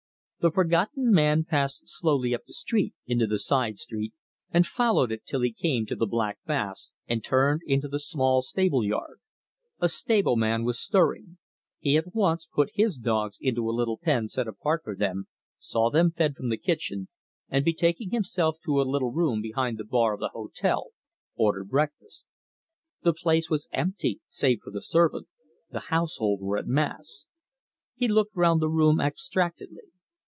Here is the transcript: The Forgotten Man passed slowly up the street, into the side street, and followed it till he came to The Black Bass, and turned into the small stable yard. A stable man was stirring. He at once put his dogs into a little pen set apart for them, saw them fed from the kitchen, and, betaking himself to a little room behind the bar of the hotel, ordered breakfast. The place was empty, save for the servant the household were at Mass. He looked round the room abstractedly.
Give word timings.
The 0.41 0.49
Forgotten 0.49 1.11
Man 1.11 1.43
passed 1.43 1.83
slowly 1.87 2.33
up 2.33 2.45
the 2.47 2.53
street, 2.53 2.95
into 3.05 3.27
the 3.27 3.37
side 3.37 3.77
street, 3.77 4.11
and 4.49 4.65
followed 4.65 5.11
it 5.11 5.23
till 5.23 5.41
he 5.41 5.53
came 5.53 5.85
to 5.85 5.95
The 5.95 6.07
Black 6.07 6.39
Bass, 6.47 6.89
and 7.07 7.23
turned 7.23 7.61
into 7.67 7.87
the 7.87 7.99
small 7.99 8.41
stable 8.41 8.83
yard. 8.83 9.19
A 9.79 9.87
stable 9.87 10.35
man 10.35 10.63
was 10.63 10.79
stirring. 10.79 11.37
He 11.77 11.95
at 11.95 12.15
once 12.15 12.47
put 12.51 12.71
his 12.73 12.97
dogs 12.97 13.37
into 13.39 13.69
a 13.69 13.69
little 13.69 13.99
pen 13.99 14.29
set 14.29 14.47
apart 14.47 14.81
for 14.83 14.95
them, 14.95 15.27
saw 15.59 15.91
them 15.91 16.09
fed 16.09 16.35
from 16.35 16.49
the 16.49 16.57
kitchen, 16.57 17.07
and, 17.47 17.63
betaking 17.63 18.09
himself 18.09 18.57
to 18.65 18.81
a 18.81 18.81
little 18.81 19.11
room 19.11 19.43
behind 19.43 19.77
the 19.77 19.83
bar 19.85 20.15
of 20.15 20.19
the 20.21 20.29
hotel, 20.29 20.87
ordered 21.35 21.69
breakfast. 21.69 22.25
The 23.03 23.13
place 23.13 23.47
was 23.47 23.69
empty, 23.71 24.21
save 24.27 24.61
for 24.63 24.71
the 24.71 24.81
servant 24.81 25.27
the 25.69 25.79
household 25.91 26.41
were 26.41 26.57
at 26.57 26.65
Mass. 26.65 27.27
He 27.93 28.07
looked 28.07 28.35
round 28.35 28.59
the 28.59 28.69
room 28.69 28.99
abstractedly. 28.99 29.83